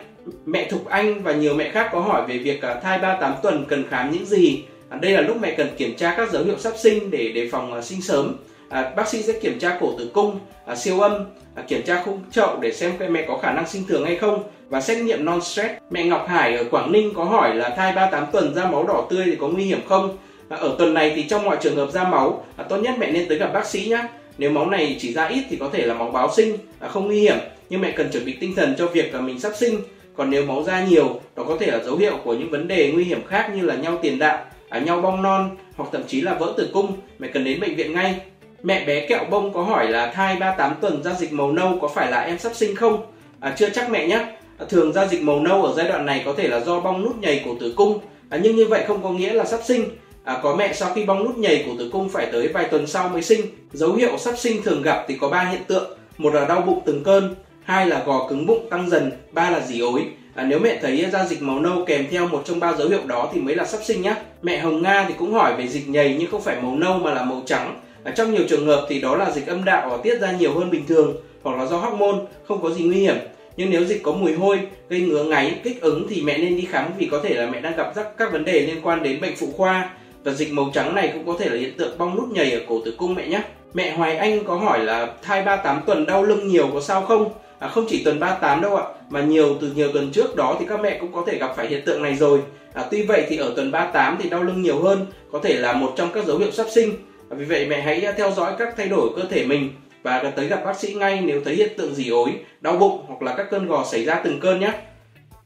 Mẹ 0.45 0.67
Thục 0.69 0.85
Anh 0.89 1.23
và 1.23 1.33
nhiều 1.33 1.53
mẹ 1.53 1.69
khác 1.69 1.89
có 1.91 1.99
hỏi 1.99 2.23
về 2.27 2.37
việc 2.37 2.61
à, 2.61 2.79
thai 2.83 2.99
38 2.99 3.35
tuần 3.43 3.65
cần 3.67 3.83
khám 3.89 4.11
những 4.11 4.25
gì. 4.25 4.63
À, 4.89 4.97
đây 5.01 5.11
là 5.11 5.21
lúc 5.21 5.37
mẹ 5.41 5.53
cần 5.57 5.67
kiểm 5.77 5.95
tra 5.95 6.13
các 6.17 6.31
dấu 6.31 6.43
hiệu 6.43 6.57
sắp 6.57 6.73
sinh 6.77 7.11
để 7.11 7.31
đề 7.31 7.49
phòng 7.51 7.73
à, 7.73 7.81
sinh 7.81 8.01
sớm. 8.01 8.35
Bác 8.69 9.07
sĩ 9.07 9.21
sẽ 9.21 9.33
kiểm 9.33 9.59
tra 9.59 9.77
cổ 9.81 9.93
tử 9.99 10.11
cung 10.13 10.39
siêu 10.75 10.99
âm 10.99 11.25
kiểm 11.67 11.81
tra 11.83 12.03
khung 12.03 12.19
chậu 12.31 12.59
để 12.61 12.73
xem 12.73 12.91
mẹ 13.09 13.25
có 13.27 13.37
khả 13.37 13.53
năng 13.53 13.67
sinh 13.67 13.83
thường 13.87 14.05
hay 14.05 14.15
không 14.15 14.43
và 14.69 14.81
xét 14.81 14.97
nghiệm 14.97 15.25
non 15.25 15.41
stress 15.41 15.73
mẹ 15.89 16.03
Ngọc 16.03 16.27
Hải 16.27 16.57
ở 16.57 16.63
Quảng 16.71 16.91
Ninh 16.91 17.13
có 17.15 17.23
hỏi 17.23 17.55
là 17.55 17.69
thai 17.69 17.93
38 17.93 18.31
tuần 18.31 18.53
ra 18.53 18.65
máu 18.65 18.83
đỏ 18.83 19.07
tươi 19.09 19.23
thì 19.25 19.35
có 19.35 19.47
nguy 19.47 19.63
hiểm 19.63 19.79
không? 19.87 20.17
Ở 20.49 20.75
tuần 20.77 20.93
này 20.93 21.13
thì 21.15 21.23
trong 21.23 21.45
mọi 21.45 21.57
trường 21.61 21.75
hợp 21.75 21.91
ra 21.91 22.03
máu 22.03 22.45
tốt 22.69 22.77
nhất 22.77 22.95
mẹ 22.97 23.11
nên 23.11 23.29
tới 23.29 23.37
gặp 23.37 23.53
bác 23.53 23.65
sĩ 23.65 23.85
nhé 23.89 24.03
nếu 24.37 24.51
máu 24.51 24.69
này 24.69 24.97
chỉ 24.99 25.13
ra 25.13 25.25
ít 25.25 25.43
thì 25.49 25.57
có 25.57 25.69
thể 25.73 25.85
là 25.85 25.93
máu 25.93 26.11
báo 26.11 26.33
sinh 26.35 26.57
không 26.87 27.05
nguy 27.05 27.19
hiểm. 27.19 27.37
Nhưng 27.69 27.81
mẹ 27.81 27.91
cần 27.91 28.09
chuẩn 28.11 28.25
bị 28.25 28.37
tinh 28.39 28.55
thần 28.55 28.75
cho 28.77 28.87
việc 28.87 29.13
là 29.13 29.21
mình 29.21 29.39
sắp 29.39 29.51
sinh 29.59 29.81
còn 30.17 30.29
nếu 30.29 30.45
máu 30.45 30.63
ra 30.63 30.85
nhiều 30.85 31.19
đó 31.35 31.43
có 31.47 31.57
thể 31.59 31.71
là 31.71 31.83
dấu 31.83 31.95
hiệu 31.95 32.17
của 32.23 32.33
những 32.33 32.49
vấn 32.49 32.67
đề 32.67 32.91
nguy 32.93 33.03
hiểm 33.03 33.25
khác 33.27 33.51
như 33.55 33.61
là 33.61 33.75
nhau 33.75 33.99
tiền 34.01 34.19
đạo 34.19 34.45
à, 34.69 34.79
nhau 34.79 35.01
bong 35.01 35.21
non 35.21 35.57
hoặc 35.75 35.89
thậm 35.91 36.01
chí 36.07 36.21
là 36.21 36.33
vỡ 36.33 36.53
tử 36.57 36.69
cung 36.73 36.93
mẹ 37.19 37.27
cần 37.27 37.43
đến 37.43 37.59
bệnh 37.59 37.75
viện 37.75 37.93
ngay 37.93 38.19
Mẹ 38.63 38.85
bé 38.85 39.07
kẹo 39.07 39.25
bông 39.29 39.53
có 39.53 39.63
hỏi 39.63 39.89
là 39.89 40.11
thai 40.11 40.35
38 40.35 40.75
tuần 40.81 41.03
ra 41.03 41.13
dịch 41.13 41.33
màu 41.33 41.51
nâu 41.51 41.77
có 41.81 41.87
phải 41.87 42.11
là 42.11 42.19
em 42.19 42.39
sắp 42.39 42.55
sinh 42.55 42.75
không? 42.75 43.05
À, 43.39 43.53
chưa 43.57 43.69
chắc 43.69 43.89
mẹ 43.89 44.07
nhé. 44.07 44.25
À, 44.57 44.65
thường 44.69 44.93
ra 44.93 45.07
dịch 45.07 45.21
màu 45.21 45.39
nâu 45.39 45.63
ở 45.65 45.73
giai 45.77 45.87
đoạn 45.87 46.05
này 46.05 46.21
có 46.25 46.33
thể 46.37 46.47
là 46.47 46.59
do 46.59 46.79
bong 46.79 47.03
nút 47.03 47.17
nhầy 47.19 47.41
cổ 47.45 47.51
tử 47.59 47.73
cung. 47.75 47.99
À, 48.29 48.39
nhưng 48.43 48.55
như 48.55 48.65
vậy 48.65 48.83
không 48.87 49.03
có 49.03 49.09
nghĩa 49.09 49.33
là 49.33 49.45
sắp 49.45 49.59
sinh. 49.65 49.89
À, 50.23 50.39
có 50.43 50.55
mẹ 50.55 50.73
sau 50.73 50.93
khi 50.93 51.05
bong 51.05 51.23
nút 51.23 51.37
nhầy 51.37 51.63
của 51.67 51.71
tử 51.79 51.89
cung 51.93 52.09
phải 52.09 52.25
tới 52.25 52.47
vài 52.47 52.65
tuần 52.65 52.87
sau 52.87 53.09
mới 53.09 53.21
sinh. 53.21 53.41
Dấu 53.73 53.93
hiệu 53.93 54.17
sắp 54.17 54.37
sinh 54.37 54.63
thường 54.63 54.81
gặp 54.81 55.05
thì 55.07 55.17
có 55.21 55.29
3 55.29 55.43
hiện 55.43 55.63
tượng. 55.67 55.97
Một 56.17 56.33
là 56.33 56.45
đau 56.45 56.61
bụng 56.61 56.81
từng 56.85 57.03
cơn, 57.03 57.35
hai 57.67 57.87
là 57.87 58.03
gò 58.05 58.27
cứng 58.29 58.45
bụng 58.45 58.67
tăng 58.69 58.89
dần, 58.89 59.11
ba 59.31 59.49
là 59.49 59.59
dỉ 59.59 59.79
ối. 59.79 60.05
À, 60.35 60.43
nếu 60.43 60.59
mẹ 60.59 60.79
thấy 60.81 61.05
da 61.11 61.25
dịch 61.25 61.41
màu 61.41 61.59
nâu 61.59 61.85
kèm 61.85 62.05
theo 62.11 62.27
một 62.27 62.41
trong 62.45 62.59
ba 62.59 62.73
dấu 62.73 62.89
hiệu 62.89 63.01
đó 63.05 63.29
thì 63.33 63.41
mới 63.41 63.55
là 63.55 63.65
sắp 63.65 63.79
sinh 63.83 64.01
nhé. 64.01 64.15
Mẹ 64.41 64.59
Hồng 64.59 64.81
Nga 64.81 65.05
thì 65.07 65.13
cũng 65.17 65.33
hỏi 65.33 65.53
về 65.57 65.67
dịch 65.67 65.89
nhầy 65.89 66.15
nhưng 66.19 66.31
không 66.31 66.41
phải 66.41 66.61
màu 66.61 66.75
nâu 66.75 66.93
mà 66.93 67.13
là 67.13 67.23
màu 67.23 67.41
trắng 67.45 67.81
À, 68.03 68.13
trong 68.15 68.33
nhiều 68.33 68.43
trường 68.49 68.67
hợp 68.67 68.85
thì 68.89 69.01
đó 69.01 69.15
là 69.15 69.31
dịch 69.31 69.47
âm 69.47 69.65
đạo 69.65 69.97
tiết 70.03 70.19
ra 70.19 70.31
nhiều 70.31 70.53
hơn 70.53 70.71
bình 70.71 70.85
thường 70.87 71.15
hoặc 71.43 71.57
là 71.57 71.65
do 71.65 71.77
hormone, 71.77 72.17
không 72.47 72.61
có 72.61 72.69
gì 72.69 72.83
nguy 72.83 72.99
hiểm. 72.99 73.15
Nhưng 73.57 73.69
nếu 73.69 73.85
dịch 73.85 74.03
có 74.03 74.11
mùi 74.11 74.33
hôi, 74.33 74.59
gây 74.89 75.01
ngứa 75.01 75.23
ngáy, 75.23 75.59
kích 75.63 75.81
ứng 75.81 76.07
thì 76.09 76.21
mẹ 76.21 76.37
nên 76.37 76.57
đi 76.57 76.67
khám 76.71 76.91
vì 76.97 77.07
có 77.11 77.19
thể 77.23 77.33
là 77.33 77.45
mẹ 77.45 77.61
đang 77.61 77.75
gặp 77.77 77.91
các, 77.95 78.17
các 78.17 78.31
vấn 78.31 78.45
đề 78.45 78.59
liên 78.59 78.81
quan 78.83 79.03
đến 79.03 79.21
bệnh 79.21 79.35
phụ 79.35 79.47
khoa. 79.57 79.89
Và 80.23 80.31
dịch 80.33 80.51
màu 80.51 80.69
trắng 80.73 80.95
này 80.95 81.11
cũng 81.13 81.25
có 81.25 81.35
thể 81.39 81.49
là 81.49 81.57
hiện 81.57 81.77
tượng 81.77 81.97
bong 81.97 82.15
nút 82.15 82.29
nhầy 82.31 82.51
ở 82.51 82.59
cổ 82.67 82.81
tử 82.85 82.95
cung 82.97 83.15
mẹ 83.15 83.27
nhé. 83.27 83.41
Mẹ 83.73 83.91
Hoài 83.91 84.17
Anh 84.17 84.43
có 84.43 84.55
hỏi 84.55 84.79
là 84.79 85.13
thai 85.21 85.43
38 85.43 85.81
tuần 85.85 86.05
đau 86.05 86.23
lưng 86.23 86.47
nhiều 86.47 86.69
có 86.73 86.81
sao 86.81 87.01
không? 87.01 87.29
À, 87.59 87.67
không 87.67 87.85
chỉ 87.89 88.03
tuần 88.03 88.19
38 88.19 88.61
đâu 88.61 88.75
ạ, 88.75 88.83
mà 89.09 89.21
nhiều 89.21 89.57
từ 89.61 89.71
nhiều 89.75 89.91
tuần 89.91 90.11
trước 90.11 90.35
đó 90.35 90.55
thì 90.59 90.65
các 90.69 90.79
mẹ 90.79 90.97
cũng 91.01 91.13
có 91.13 91.23
thể 91.27 91.37
gặp 91.37 91.53
phải 91.55 91.67
hiện 91.67 91.85
tượng 91.85 92.01
này 92.01 92.15
rồi. 92.15 92.39
À, 92.73 92.85
tuy 92.91 93.03
vậy 93.03 93.25
thì 93.29 93.37
ở 93.37 93.53
tuần 93.55 93.71
38 93.71 94.17
thì 94.23 94.29
đau 94.29 94.43
lưng 94.43 94.61
nhiều 94.61 94.81
hơn, 94.81 95.05
có 95.31 95.39
thể 95.43 95.53
là 95.53 95.73
một 95.73 95.93
trong 95.95 96.11
các 96.13 96.25
dấu 96.25 96.37
hiệu 96.37 96.51
sắp 96.51 96.67
sinh 96.69 96.93
à, 97.29 97.35
vì 97.37 97.45
vậy 97.45 97.65
mẹ 97.69 97.81
hãy 97.81 98.07
theo 98.17 98.31
dõi 98.31 98.53
các 98.59 98.73
thay 98.77 98.87
đổi 98.87 99.09
của 99.09 99.15
cơ 99.15 99.23
thể 99.29 99.45
mình 99.45 99.71
và 100.03 100.31
tới 100.35 100.47
gặp 100.47 100.61
bác 100.65 100.79
sĩ 100.79 100.93
ngay 100.93 101.21
nếu 101.25 101.41
thấy 101.45 101.55
hiện 101.55 101.71
tượng 101.77 101.95
gì 101.95 102.09
ối, 102.09 102.29
đau 102.61 102.77
bụng 102.77 103.03
hoặc 103.07 103.21
là 103.21 103.33
các 103.37 103.47
cơn 103.51 103.67
gò 103.67 103.85
xảy 103.91 104.05
ra 104.05 104.21
từng 104.23 104.39
cơn 104.39 104.59
nhé. 104.59 104.71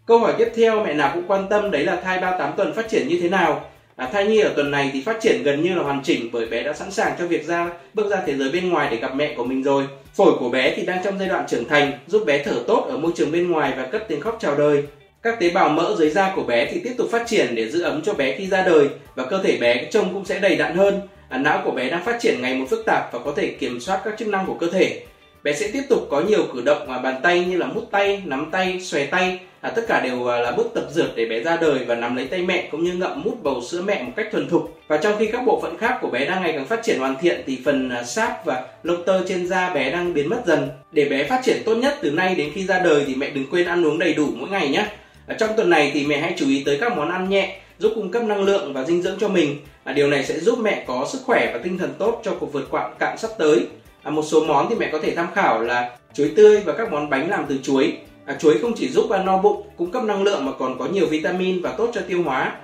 Câu 0.06 0.19
hỏi 0.19 0.34
tiếp 0.38 0.52
theo 0.56 0.84
mẹ 0.84 0.94
nào 0.94 1.12
cũng 1.13 1.24
quan 1.28 1.48
tâm 1.50 1.72
đấy 1.72 1.86
là 1.86 1.96
thai 1.96 2.19
38 2.19 2.54
tuần 2.58 2.74
phát 2.74 2.90
triển 2.90 3.08
như 3.08 3.19
thế 3.22 3.30
nào. 3.30 3.66
À, 3.95 4.09
thai 4.11 4.25
nhi 4.25 4.39
ở 4.39 4.53
tuần 4.55 4.71
này 4.71 4.89
thì 4.93 5.01
phát 5.01 5.17
triển 5.21 5.43
gần 5.43 5.63
như 5.63 5.75
là 5.75 5.83
hoàn 5.83 6.03
chỉnh 6.03 6.29
bởi 6.31 6.45
bé 6.45 6.63
đã 6.63 6.73
sẵn 6.73 6.91
sàng 6.91 7.15
cho 7.19 7.27
việc 7.27 7.45
ra 7.45 7.69
bước 7.93 8.09
ra 8.09 8.23
thế 8.25 8.35
giới 8.35 8.51
bên 8.51 8.69
ngoài 8.69 8.88
để 8.91 8.97
gặp 8.97 9.15
mẹ 9.15 9.33
của 9.38 9.43
mình 9.43 9.63
rồi. 9.63 9.83
Phổi 10.13 10.33
của 10.39 10.49
bé 10.49 10.73
thì 10.75 10.85
đang 10.85 11.03
trong 11.03 11.19
giai 11.19 11.27
đoạn 11.27 11.45
trưởng 11.47 11.67
thành, 11.67 11.91
giúp 12.07 12.23
bé 12.25 12.43
thở 12.43 12.63
tốt 12.67 12.85
ở 12.89 12.97
môi 12.97 13.11
trường 13.15 13.31
bên 13.31 13.51
ngoài 13.51 13.73
và 13.77 13.83
cất 13.83 14.07
tiếng 14.07 14.21
khóc 14.21 14.38
chào 14.41 14.55
đời. 14.55 14.83
Các 15.23 15.39
tế 15.39 15.49
bào 15.49 15.69
mỡ 15.69 15.95
dưới 15.97 16.09
da 16.09 16.33
của 16.35 16.43
bé 16.43 16.65
thì 16.71 16.81
tiếp 16.83 16.93
tục 16.97 17.07
phát 17.11 17.27
triển 17.27 17.55
để 17.55 17.69
giữ 17.69 17.81
ấm 17.81 18.01
cho 18.01 18.13
bé 18.13 18.38
khi 18.38 18.47
ra 18.47 18.63
đời 18.63 18.88
và 19.15 19.25
cơ 19.25 19.43
thể 19.43 19.57
bé 19.61 19.85
trông 19.91 20.13
cũng 20.13 20.25
sẽ 20.25 20.39
đầy 20.39 20.55
đặn 20.55 20.75
hơn 20.75 21.01
à, 21.31 21.38
não 21.38 21.61
của 21.63 21.71
bé 21.71 21.89
đang 21.89 22.05
phát 22.05 22.17
triển 22.21 22.41
ngày 22.41 22.55
một 22.55 22.65
phức 22.69 22.85
tạp 22.85 23.13
và 23.13 23.19
có 23.25 23.33
thể 23.35 23.47
kiểm 23.59 23.79
soát 23.79 24.01
các 24.05 24.13
chức 24.17 24.27
năng 24.27 24.45
của 24.45 24.53
cơ 24.53 24.67
thể. 24.67 25.01
Bé 25.43 25.53
sẽ 25.53 25.69
tiếp 25.73 25.81
tục 25.89 26.07
có 26.09 26.21
nhiều 26.21 26.45
cử 26.53 26.61
động 26.61 26.88
và 26.88 26.97
bàn 26.97 27.19
tay 27.23 27.45
như 27.45 27.57
là 27.57 27.65
mút 27.65 27.83
tay, 27.91 28.21
nắm 28.25 28.49
tay, 28.51 28.81
xòe 28.81 29.05
tay, 29.05 29.39
à, 29.62 29.69
tất 29.69 29.81
cả 29.88 30.02
đều 30.02 30.28
à, 30.28 30.40
là 30.40 30.52
bước 30.52 30.68
tập 30.74 30.84
dượt 30.92 31.10
để 31.16 31.25
bé 31.25 31.44
ra 31.44 31.58
đời 31.58 31.80
và 31.88 31.96
nắm 31.96 32.16
lấy 32.16 32.25
tay 32.25 32.42
mẹ 32.42 32.68
cũng 32.72 32.84
như 32.84 32.94
ngậm 32.94 33.22
mút 33.24 33.44
bầu 33.44 33.62
sữa 33.62 33.81
mẹ 33.86 34.04
một 34.04 34.12
cách 34.16 34.28
thuần 34.31 34.50
thục. 34.50 34.80
Và 34.88 34.98
trong 34.98 35.16
khi 35.19 35.28
các 35.31 35.46
bộ 35.46 35.60
phận 35.62 35.78
khác 35.78 35.98
của 36.02 36.08
bé 36.08 36.25
đang 36.25 36.42
ngày 36.42 36.54
càng 36.54 36.66
phát 36.66 36.80
triển 36.84 37.00
hoàn 37.00 37.16
thiện 37.22 37.44
thì 37.48 37.60
phần 37.66 37.90
à, 37.90 38.04
sáp 38.04 38.46
và 38.46 38.63
lông 38.84 39.04
tơ 39.04 39.22
trên 39.28 39.48
da 39.48 39.74
bé 39.74 39.92
đang 39.92 40.13
biến 40.13 40.30
mất 40.30 40.42
dần. 40.46 40.69
Để 40.92 41.06
bé 41.06 41.24
phát 41.24 41.42
triển 41.44 41.62
tốt 41.66 41.75
nhất 41.75 41.98
từ 42.02 42.12
nay 42.12 42.36
đến 42.36 42.52
khi 42.54 42.66
ra 42.66 42.80
đời 42.80 43.04
thì 43.08 43.16
mẹ 43.16 43.30
đừng 43.30 43.46
quên 43.52 43.68
ăn 43.68 43.86
uống 43.86 44.00
đầy 44.00 44.13
đủ 44.13 44.28
mỗi 44.34 44.50
ngày 44.50 44.69
nhé. 44.69 44.86
à, 45.28 45.36
trong 45.40 45.50
tuần 45.58 45.69
này 45.69 45.92
thì 45.94 46.06
mẹ 46.06 46.18
hãy 46.18 46.34
chú 46.38 46.48
ý 46.48 46.63
tới 46.66 46.78
các 46.81 46.98
món 46.98 47.12
ăn 47.12 47.30
nhẹ 47.30 47.58
giúp 47.80 47.92
cung 47.96 48.12
cấp 48.12 48.24
năng 48.24 48.44
lượng 48.44 48.74
và 48.74 48.84
dinh 48.84 49.02
dưỡng 49.02 49.18
cho 49.19 49.28
mình. 49.28 49.58
À, 49.84 49.94
điều 49.94 50.08
này 50.08 50.25
sẽ 50.25 50.40
giúp 50.40 50.60
mẹ 50.60 50.84
có 50.88 51.08
sức 51.12 51.19
khỏe 51.25 51.52
và 51.54 51.60
tinh 51.63 51.78
thần 51.78 51.94
tốt 51.98 52.22
cho 52.24 52.31
cuộc 52.40 52.54
vượt 52.54 52.68
qua 52.72 52.90
cạn 53.00 53.18
sắp 53.18 53.31
tới. 53.38 53.60
À, 54.04 54.12
một 54.12 54.24
số 54.24 54.44
món 54.44 54.69
thì 54.69 54.75
mẹ 54.75 54.90
có 54.92 55.00
thể 55.04 55.16
tham 55.16 55.28
khảo 55.36 55.62
là 55.62 55.98
chuối 56.13 56.31
tươi 56.36 56.62
và 56.66 56.74
các 56.74 56.92
món 56.92 57.10
bánh 57.10 57.30
làm 57.30 57.46
từ 57.50 57.58
chuối. 57.63 57.94
À, 58.31 58.38
chuối 58.39 58.57
không 58.62 58.74
chỉ 58.75 58.89
giúp 58.89 59.10
no 59.25 59.38
bụng, 59.38 59.63
cung 59.78 59.92
cấp 59.92 60.04
năng 60.04 60.24
lượng 60.24 60.45
mà 60.45 60.51
còn 60.60 60.80
có 60.80 60.86
nhiều 60.86 61.06
vitamin 61.07 61.62
và 61.62 61.72
tốt 61.78 61.89
cho 61.94 62.01
tiêu 62.07 62.24
hóa. 62.24 62.56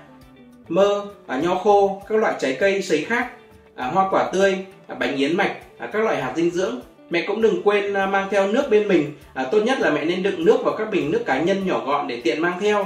Mơ, 0.67 1.05
à, 1.27 1.39
nho 1.39 1.55
khô, 1.55 2.01
các 2.09 2.15
loại 2.15 2.33
trái 2.39 2.57
cây 2.59 2.81
sấy 2.81 3.05
khác, 3.05 3.31
à, 3.75 3.85
hoa 3.85 4.07
quả 4.11 4.29
tươi, 4.33 4.57
à, 4.87 4.95
bánh 4.95 5.15
yến 5.15 5.37
mạch, 5.37 5.55
à, 5.77 5.89
các 5.93 6.03
loại 6.03 6.21
hạt 6.21 6.33
dinh 6.35 6.51
dưỡng. 6.51 6.79
Mẹ 7.09 7.23
cũng 7.27 7.41
đừng 7.41 7.61
quên 7.63 7.93
à, 7.93 8.05
mang 8.05 8.27
theo 8.31 8.47
nước 8.47 8.69
bên 8.69 8.87
mình. 8.87 9.13
À, 9.33 9.43
tốt 9.51 9.59
nhất 9.59 9.79
là 9.79 9.91
mẹ 9.91 10.05
nên 10.05 10.23
đựng 10.23 10.45
nước 10.45 10.57
vào 10.63 10.75
các 10.77 10.91
bình 10.91 11.11
nước 11.11 11.25
cá 11.25 11.41
nhân 11.41 11.67
nhỏ 11.67 11.83
gọn 11.85 12.07
để 12.07 12.21
tiện 12.21 12.41
mang 12.41 12.59
theo. 12.59 12.85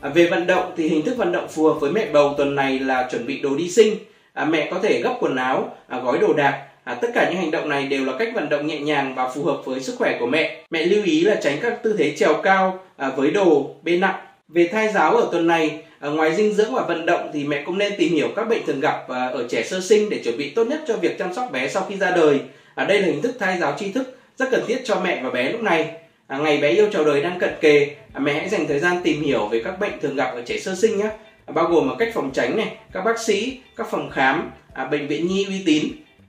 À, 0.00 0.08
về 0.08 0.26
vận 0.26 0.46
động 0.46 0.72
thì 0.76 0.88
hình 0.88 1.02
thức 1.02 1.16
vận 1.16 1.32
động 1.32 1.48
phù 1.48 1.64
hợp 1.64 1.80
với 1.80 1.92
mẹ 1.92 2.06
bầu 2.12 2.34
tuần 2.36 2.54
này 2.54 2.78
là 2.78 3.08
chuẩn 3.10 3.26
bị 3.26 3.40
đồ 3.40 3.56
đi 3.56 3.70
sinh. 3.70 3.96
À, 4.32 4.44
mẹ 4.44 4.68
có 4.70 4.78
thể 4.78 5.00
gấp 5.02 5.16
quần 5.20 5.36
áo, 5.36 5.76
à, 5.88 5.98
gói 5.98 6.18
đồ 6.18 6.32
đạc. 6.32 6.66
À, 6.84 6.94
tất 6.94 7.08
cả 7.14 7.30
những 7.30 7.40
hành 7.40 7.50
động 7.50 7.68
này 7.68 7.86
đều 7.86 8.04
là 8.04 8.12
cách 8.18 8.28
vận 8.34 8.48
động 8.48 8.66
nhẹ 8.66 8.80
nhàng 8.80 9.14
và 9.14 9.28
phù 9.28 9.44
hợp 9.44 9.62
với 9.64 9.80
sức 9.80 9.94
khỏe 9.98 10.16
của 10.20 10.26
mẹ. 10.26 10.64
Mẹ 10.70 10.84
lưu 10.84 11.04
ý 11.04 11.20
là 11.20 11.34
tránh 11.34 11.58
các 11.62 11.82
tư 11.82 11.96
thế 11.98 12.16
trèo 12.16 12.34
cao 12.34 12.80
à, 12.96 13.08
với 13.16 13.30
đồ 13.30 13.74
bê 13.82 13.96
nặng. 13.96 14.14
Về 14.48 14.68
thai 14.72 14.92
giáo 14.92 15.16
ở 15.16 15.28
tuần 15.32 15.46
này, 15.46 15.82
à, 16.00 16.08
ngoài 16.08 16.34
dinh 16.34 16.54
dưỡng 16.54 16.74
và 16.74 16.82
vận 16.82 17.06
động 17.06 17.30
thì 17.32 17.44
mẹ 17.44 17.62
cũng 17.66 17.78
nên 17.78 17.92
tìm 17.98 18.12
hiểu 18.12 18.28
các 18.36 18.48
bệnh 18.48 18.66
thường 18.66 18.80
gặp 18.80 19.08
à, 19.08 19.26
ở 19.26 19.46
trẻ 19.48 19.62
sơ 19.62 19.80
sinh 19.80 20.10
để 20.10 20.18
chuẩn 20.24 20.36
bị 20.36 20.50
tốt 20.50 20.64
nhất 20.64 20.80
cho 20.86 20.96
việc 20.96 21.18
chăm 21.18 21.34
sóc 21.34 21.52
bé 21.52 21.68
sau 21.68 21.86
khi 21.88 21.96
ra 21.96 22.10
đời. 22.10 22.40
À, 22.74 22.84
đây 22.84 23.00
là 23.00 23.06
hình 23.06 23.22
thức 23.22 23.36
thai 23.38 23.58
giáo 23.58 23.74
tri 23.78 23.92
thức 23.92 24.18
rất 24.38 24.48
cần 24.50 24.64
thiết 24.66 24.80
cho 24.84 25.00
mẹ 25.04 25.20
và 25.22 25.30
bé 25.30 25.52
lúc 25.52 25.60
này. 25.60 25.90
À, 26.26 26.38
ngày 26.38 26.58
bé 26.58 26.70
yêu 26.70 26.88
chào 26.92 27.04
đời 27.04 27.22
đang 27.22 27.38
cận 27.38 27.50
kề, 27.60 27.86
à, 28.12 28.20
mẹ 28.20 28.32
hãy 28.32 28.48
dành 28.48 28.66
thời 28.66 28.78
gian 28.78 29.02
tìm 29.02 29.22
hiểu 29.22 29.46
về 29.46 29.62
các 29.64 29.80
bệnh 29.80 29.92
thường 30.02 30.16
gặp 30.16 30.30
ở 30.34 30.42
trẻ 30.46 30.58
sơ 30.58 30.74
sinh 30.74 30.98
nhé. 30.98 31.08
À, 31.46 31.52
bao 31.52 31.64
gồm 31.64 31.96
cách 31.98 32.10
phòng 32.14 32.30
tránh 32.34 32.56
này, 32.56 32.76
các 32.92 33.04
bác 33.04 33.18
sĩ, 33.18 33.58
các 33.76 33.86
phòng 33.90 34.10
khám, 34.10 34.50
à, 34.74 34.84
bệnh 34.84 35.08
viện 35.08 35.26
nhi 35.26 35.46
uy 35.48 35.62
tín. 35.66 35.84